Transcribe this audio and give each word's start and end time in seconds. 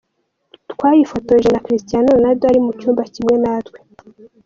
Twayifotoje 0.71 1.47
na 1.51 1.63
Cristiano 1.65 2.07
Ronaldo 2.15 2.43
ari 2.49 2.59
mu 2.65 2.71
cyumba 2.79 3.01
kimwe 3.13 3.35
natwe. 3.43 3.77